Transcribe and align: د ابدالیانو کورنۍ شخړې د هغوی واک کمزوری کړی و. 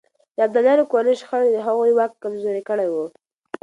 د 0.35 0.37
ابدالیانو 0.47 0.89
کورنۍ 0.91 1.15
شخړې 1.21 1.49
د 1.53 1.57
هغوی 1.67 1.91
واک 1.97 2.11
کمزوری 2.23 2.61
کړی 2.69 2.87
و. 2.89 2.95